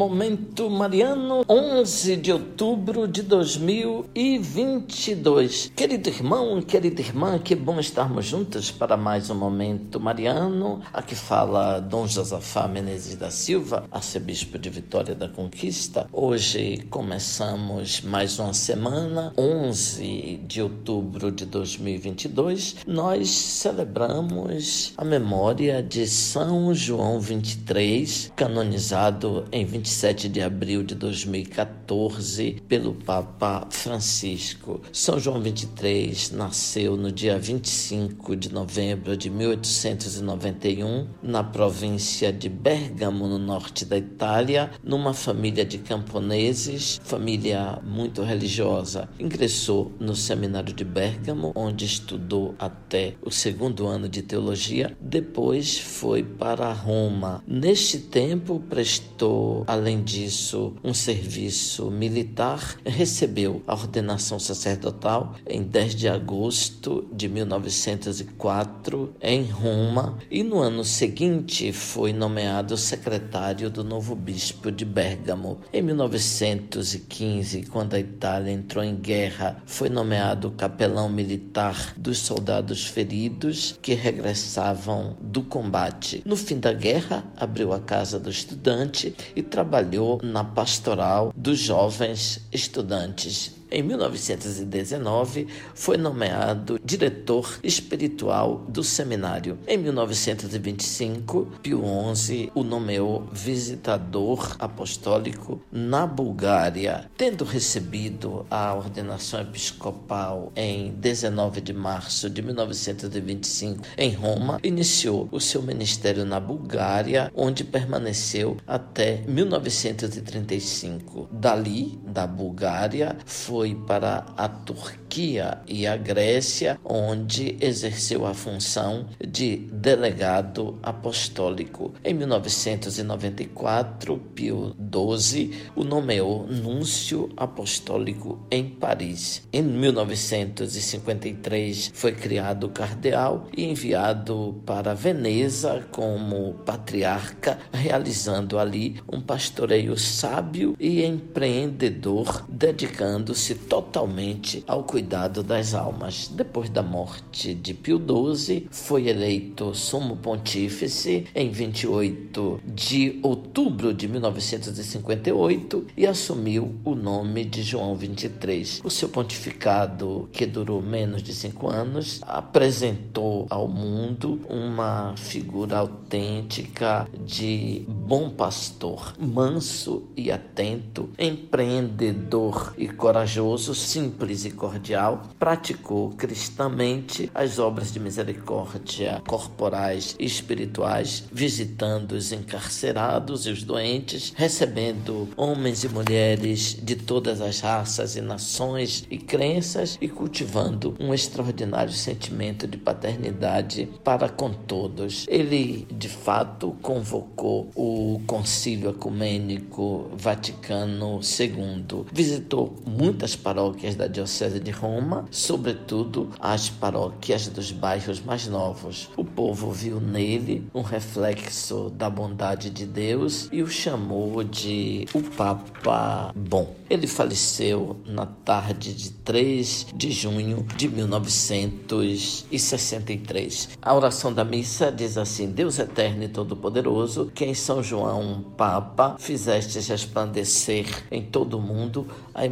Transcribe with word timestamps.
Momento 0.00 0.70
Mariano, 0.70 1.44
11 1.46 2.16
de 2.16 2.32
outubro 2.32 3.06
de 3.06 3.20
2022. 3.20 5.70
Querido 5.76 6.08
irmão, 6.08 6.62
querida 6.62 7.02
irmã, 7.02 7.38
que 7.38 7.54
bom 7.54 7.78
estarmos 7.78 8.24
juntos 8.24 8.70
para 8.70 8.96
mais 8.96 9.28
um 9.28 9.34
Momento 9.34 10.00
Mariano. 10.00 10.80
Aqui 10.90 11.14
fala 11.14 11.80
Dom 11.80 12.06
Josafá 12.06 12.66
Menezes 12.66 13.16
da 13.16 13.30
Silva, 13.30 13.84
arcebispo 13.90 14.58
de 14.58 14.70
Vitória 14.70 15.14
da 15.14 15.28
Conquista. 15.28 16.06
Hoje 16.10 16.78
começamos 16.88 18.00
mais 18.00 18.38
uma 18.38 18.54
semana, 18.54 19.34
11 19.36 20.40
de 20.46 20.62
outubro 20.62 21.30
de 21.30 21.44
2022. 21.44 22.76
Nós 22.86 23.28
celebramos 23.28 24.94
a 24.96 25.04
memória 25.04 25.82
de 25.82 26.08
São 26.08 26.72
João 26.72 27.20
23, 27.20 28.32
canonizado 28.34 29.44
em 29.52 29.66
20 29.66 29.89
27 29.90 30.28
de 30.28 30.40
abril 30.40 30.84
de 30.84 30.94
2014 30.94 32.62
pelo 32.68 32.94
Papa 32.94 33.66
Francisco. 33.70 34.80
São 34.92 35.18
João 35.18 35.40
23 35.40 36.30
nasceu 36.30 36.96
no 36.96 37.10
dia 37.10 37.36
25 37.36 38.36
de 38.36 38.52
novembro 38.52 39.16
de 39.16 39.28
1891 39.28 41.08
na 41.20 41.42
província 41.42 42.32
de 42.32 42.48
Bergamo, 42.48 43.26
no 43.26 43.36
norte 43.36 43.84
da 43.84 43.98
Itália, 43.98 44.70
numa 44.84 45.12
família 45.12 45.64
de 45.64 45.78
camponeses, 45.78 47.00
família 47.02 47.80
muito 47.82 48.22
religiosa. 48.22 49.08
Ingressou 49.18 49.90
no 49.98 50.14
seminário 50.14 50.72
de 50.72 50.84
Bergamo, 50.84 51.50
onde 51.56 51.84
estudou 51.84 52.54
até 52.60 53.14
o 53.20 53.30
segundo 53.30 53.88
ano 53.88 54.08
de 54.08 54.22
teologia. 54.22 54.96
Depois 55.00 55.80
foi 55.80 56.22
para 56.22 56.72
Roma. 56.72 57.42
Neste 57.44 57.98
tempo 57.98 58.62
prestou 58.70 59.64
além 59.80 60.02
disso, 60.02 60.74
um 60.84 60.92
serviço 60.92 61.90
militar, 61.90 62.76
recebeu 62.84 63.62
a 63.66 63.72
ordenação 63.72 64.38
sacerdotal 64.38 65.34
em 65.48 65.62
10 65.62 65.94
de 65.94 66.06
agosto 66.06 67.08
de 67.10 67.28
1904 67.28 69.14
em 69.22 69.44
Roma 69.44 70.18
e 70.30 70.42
no 70.42 70.58
ano 70.58 70.84
seguinte 70.84 71.72
foi 71.72 72.12
nomeado 72.12 72.76
secretário 72.76 73.70
do 73.70 73.82
novo 73.82 74.14
bispo 74.14 74.70
de 74.70 74.84
Bergamo. 74.84 75.58
Em 75.72 75.80
1915, 75.80 77.62
quando 77.62 77.94
a 77.94 77.98
Itália 77.98 78.52
entrou 78.52 78.84
em 78.84 78.94
guerra, 78.94 79.62
foi 79.64 79.88
nomeado 79.88 80.50
capelão 80.50 81.08
militar 81.08 81.94
dos 81.96 82.18
soldados 82.18 82.84
feridos 82.84 83.78
que 83.80 83.94
regressavam 83.94 85.16
do 85.22 85.42
combate. 85.42 86.22
No 86.26 86.36
fim 86.36 86.60
da 86.60 86.72
guerra, 86.74 87.24
abriu 87.34 87.72
a 87.72 87.80
casa 87.80 88.20
do 88.20 88.28
estudante 88.28 89.14
e 89.34 89.42
trabalhou 89.60 90.18
na 90.22 90.42
pastoral 90.42 91.34
dos 91.36 91.58
jovens 91.58 92.40
estudantes 92.50 93.59
em 93.70 93.82
1919, 93.82 95.46
foi 95.74 95.96
nomeado 95.96 96.80
diretor 96.84 97.58
espiritual 97.62 98.64
do 98.68 98.82
seminário. 98.82 99.58
Em 99.66 99.78
1925, 99.78 101.52
Pio 101.62 101.82
XI 102.14 102.50
o 102.54 102.64
nomeou 102.64 103.28
visitador 103.32 104.56
apostólico 104.58 105.62
na 105.70 106.06
Bulgária. 106.06 107.08
Tendo 107.16 107.44
recebido 107.44 108.44
a 108.50 108.74
ordenação 108.74 109.40
episcopal 109.40 110.52
em 110.56 110.90
19 110.92 111.60
de 111.60 111.72
março 111.72 112.28
de 112.28 112.42
1925 112.42 113.82
em 113.96 114.12
Roma, 114.12 114.58
iniciou 114.62 115.28
o 115.30 115.40
seu 115.40 115.62
ministério 115.62 116.24
na 116.24 116.40
Bulgária, 116.40 117.30
onde 117.34 117.64
permaneceu 117.64 118.56
até 118.66 119.22
1935. 119.28 121.28
Dali, 121.30 121.98
da 122.04 122.26
Bulgária, 122.26 123.16
foi 123.24 123.59
foi 123.60 123.74
para 123.74 124.24
a 124.38 124.48
Turquia 124.48 125.58
e 125.68 125.86
a 125.86 125.94
Grécia, 125.94 126.80
onde 126.82 127.58
exerceu 127.60 128.24
a 128.24 128.32
função 128.32 129.04
de 129.22 129.58
delegado 129.70 130.78
apostólico. 130.82 131.92
Em 132.02 132.14
1994, 132.14 134.16
Pio 134.34 134.74
XII 134.74 135.50
o 135.76 135.84
nomeou 135.84 136.46
núncio 136.46 137.28
apostólico 137.36 138.38
em 138.50 138.66
Paris. 138.66 139.46
Em 139.52 139.62
1953, 139.62 141.90
foi 141.92 142.12
criado 142.12 142.70
cardeal 142.70 143.46
e 143.54 143.64
enviado 143.64 144.62
para 144.64 144.94
Veneza 144.94 145.84
como 145.90 146.54
patriarca, 146.64 147.58
realizando 147.72 148.58
ali 148.58 148.96
um 149.12 149.20
pastoreio 149.20 149.98
sábio 149.98 150.74
e 150.80 151.04
empreendedor, 151.04 152.46
dedicando-se 152.48 153.49
totalmente 153.54 154.62
ao 154.66 154.84
cuidado 154.84 155.42
das 155.42 155.74
almas. 155.74 156.28
Depois 156.28 156.68
da 156.68 156.82
morte 156.82 157.54
de 157.54 157.74
Pio 157.74 157.98
XII, 157.98 158.68
foi 158.70 159.08
eleito 159.08 159.74
sumo 159.74 160.16
pontífice 160.16 161.26
em 161.34 161.50
28 161.50 162.60
de 162.64 163.18
outubro 163.22 163.92
de 163.92 164.06
1958 164.06 165.86
e 165.96 166.06
assumiu 166.06 166.74
o 166.84 166.94
nome 166.94 167.44
de 167.44 167.62
João 167.62 167.94
23. 167.94 168.80
O 168.84 168.90
seu 168.90 169.08
pontificado, 169.08 170.28
que 170.32 170.46
durou 170.46 170.82
menos 170.82 171.22
de 171.22 171.34
cinco 171.34 171.68
anos, 171.68 172.20
apresentou 172.22 173.46
ao 173.50 173.66
mundo 173.66 174.40
uma 174.48 175.14
figura 175.16 175.78
autêntica 175.78 177.08
de 177.24 177.84
bom 177.88 178.30
pastor, 178.30 179.14
manso 179.18 180.04
e 180.16 180.30
atento, 180.30 181.08
empreendedor 181.18 182.74
e 182.76 182.88
corajoso 182.88 183.39
corajoso, 183.40 183.74
simples 183.74 184.44
e 184.44 184.50
cordial, 184.50 185.22
praticou 185.38 186.10
cristamente 186.10 187.30
as 187.34 187.58
obras 187.58 187.90
de 187.90 187.98
misericórdia 187.98 189.22
corporais 189.26 190.14
e 190.18 190.26
espirituais, 190.26 191.24
visitando 191.32 192.12
os 192.12 192.32
encarcerados 192.32 193.46
e 193.46 193.50
os 193.50 193.62
doentes, 193.62 194.32
recebendo 194.36 195.28
homens 195.36 195.84
e 195.84 195.88
mulheres 195.88 196.76
de 196.80 196.94
todas 196.94 197.40
as 197.40 197.60
raças 197.60 198.14
e 198.14 198.20
nações 198.20 199.06
e 199.10 199.16
crenças 199.16 199.96
e 200.00 200.08
cultivando 200.08 200.94
um 201.00 201.14
extraordinário 201.14 201.92
sentimento 201.92 202.66
de 202.66 202.76
paternidade 202.76 203.88
para 204.04 204.28
com 204.28 204.52
todos. 204.52 205.24
Ele, 205.28 205.86
de 205.90 206.08
fato, 206.08 206.76
convocou 206.82 207.70
o 207.74 208.20
Concílio 208.26 208.90
Ecumênico 208.90 210.10
Vaticano 210.14 211.20
II, 211.20 212.04
visitou 212.12 212.76
muitas 212.86 213.29
as 213.30 213.36
paróquias 213.36 213.94
da 213.94 214.08
Diocese 214.08 214.58
de 214.58 214.72
Roma, 214.72 215.24
sobretudo 215.30 216.30
as 216.40 216.68
paróquias 216.68 217.46
dos 217.46 217.70
bairros 217.70 218.20
mais 218.20 218.48
novos. 218.48 219.08
O 219.16 219.24
povo 219.24 219.70
viu 219.70 220.00
nele 220.00 220.68
um 220.74 220.82
reflexo 220.82 221.90
da 221.90 222.10
bondade 222.10 222.70
de 222.70 222.84
Deus 222.84 223.48
e 223.52 223.62
o 223.62 223.68
chamou 223.68 224.42
de 224.42 225.06
o 225.14 225.22
Papa 225.22 226.32
Bom. 226.34 226.74
Ele 226.88 227.06
faleceu 227.06 228.00
na 228.04 228.26
tarde 228.26 228.92
de 228.92 229.12
3 229.12 229.86
de 229.94 230.10
junho 230.10 230.66
de 230.76 230.88
1963. 230.88 233.78
A 233.80 233.94
oração 233.94 234.32
da 234.32 234.44
missa 234.44 234.90
diz 234.90 235.16
assim: 235.16 235.52
Deus 235.52 235.78
eterno 235.78 236.24
e 236.24 236.28
todo-poderoso, 236.28 237.30
que 237.32 237.44
em 237.44 237.54
São 237.54 237.80
João 237.80 238.44
Papa 238.56 239.14
fizeste 239.20 239.78
resplandecer 239.78 241.04
em 241.12 241.22
todo 241.22 241.58
o 241.58 241.62
mundo 241.62 242.08
a 242.34 242.44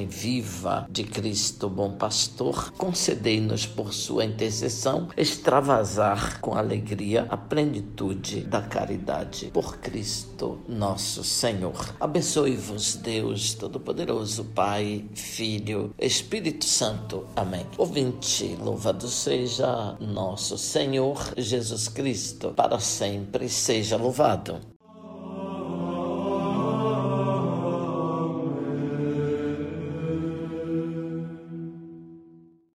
imagem 0.00 0.06
viva 0.06 0.86
de 0.90 1.04
Cristo, 1.04 1.68
bom 1.68 1.92
pastor, 1.92 2.72
concedei-nos 2.72 3.66
por 3.66 3.92
sua 3.92 4.24
intercessão 4.24 5.08
extravasar 5.16 6.40
com 6.40 6.54
alegria 6.54 7.26
a 7.28 7.36
plenitude 7.36 8.42
da 8.42 8.62
caridade. 8.62 9.50
Por 9.52 9.78
Cristo 9.78 10.60
nosso 10.68 11.22
Senhor. 11.24 11.94
Abençoe-vos, 12.00 12.96
Deus 12.96 13.54
Todo-Poderoso, 13.54 14.44
Pai, 14.44 15.04
Filho, 15.14 15.94
Espírito 15.98 16.64
Santo. 16.64 17.26
Amém. 17.36 17.66
Ouvinte, 17.76 18.56
louvado 18.60 19.08
seja 19.08 19.96
nosso 20.00 20.56
Senhor 20.56 21.32
Jesus 21.36 21.88
Cristo, 21.88 22.52
para 22.54 22.78
sempre 22.78 23.48
seja 23.48 23.96
louvado. 23.96 24.79